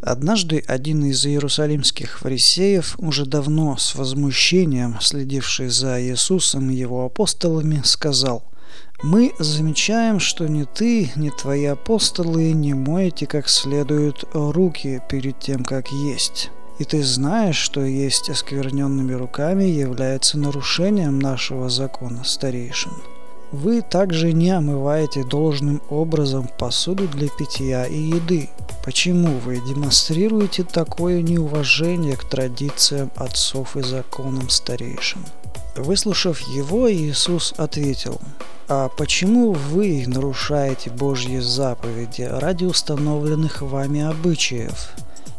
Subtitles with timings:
[0.00, 7.82] Однажды один из иерусалимских фарисеев, уже давно с возмущением следивший за Иисусом и его апостолами,
[7.84, 8.44] сказал
[9.02, 15.64] «Мы замечаем, что ни ты, ни твои апостолы не моете как следует руки перед тем,
[15.64, 16.52] как есть».
[16.78, 22.92] И ты знаешь, что есть оскверненными руками является нарушением нашего закона старейшин.
[23.50, 28.50] Вы также не омываете должным образом посуду для питья и еды.
[28.84, 35.24] Почему вы демонстрируете такое неуважение к традициям отцов и законам старейшин?
[35.76, 38.20] Выслушав его, Иисус ответил,
[38.68, 44.90] «А почему вы нарушаете Божьи заповеди ради установленных вами обычаев?»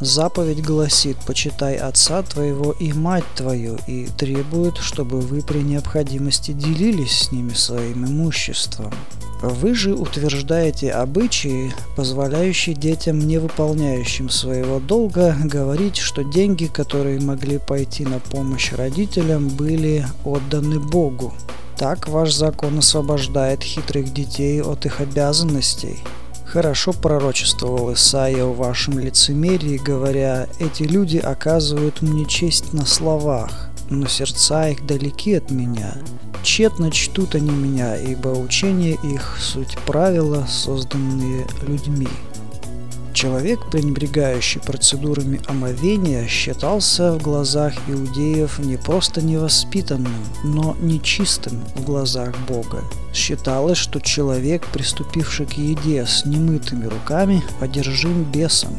[0.00, 7.18] Заповедь гласит «Почитай отца твоего и мать твою» и требует, чтобы вы при необходимости делились
[7.18, 8.94] с ними своим имуществом.
[9.42, 17.58] Вы же утверждаете обычаи, позволяющие детям, не выполняющим своего долга, говорить, что деньги, которые могли
[17.58, 21.34] пойти на помощь родителям, были отданы Богу.
[21.76, 25.98] Так ваш закон освобождает хитрых детей от их обязанностей–
[26.52, 34.08] Хорошо пророчествовал Исаия о вашем лицемерии, говоря, «Эти люди оказывают мне честь на словах, но
[34.08, 35.94] сердца их далеки от меня.
[36.42, 42.08] Тщетно чтут они меня, ибо учение их– суть правила, созданные людьми».
[43.20, 52.34] Человек, пренебрегающий процедурами омовения, считался в глазах иудеев не просто невоспитанным, но нечистым в глазах
[52.48, 52.82] Бога.
[53.12, 58.74] Считалось, что человек, приступивший к еде с немытыми руками, одержим бесом.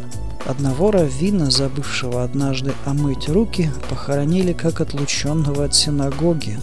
[0.48, 6.58] Одного раввина, забывшего однажды омыть руки, похоронили как отлученного от синагоги,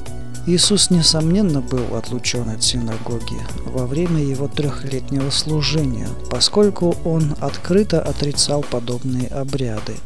[0.49, 8.63] Иисус, несомненно, был отлучен от синагоги во время его трехлетнего служения, поскольку он открыто отрицал
[8.63, 9.97] подобные обряды.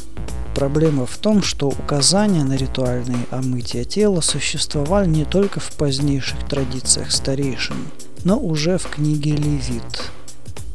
[0.56, 7.12] Проблема в том, что указания на ритуальные омытия тела существовали не только в позднейших традициях
[7.12, 7.76] старейшин,
[8.24, 10.10] но уже в книге Левит.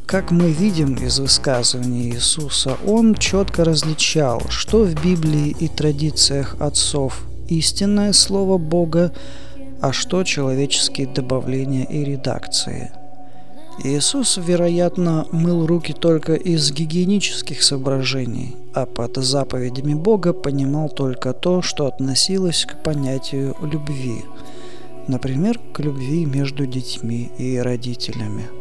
[0.06, 7.20] Как мы видим из высказывания Иисуса, он четко различал, что в Библии и традициях отцов
[7.48, 9.12] истинное слово Бога,
[9.80, 12.90] а что человеческие добавления и редакции.
[13.84, 21.62] Иисус, вероятно, мыл руки только из гигиенических соображений, а под заповедями Бога понимал только то,
[21.62, 24.24] что относилось к понятию любви,
[25.06, 28.48] например, к любви между детьми и родителями–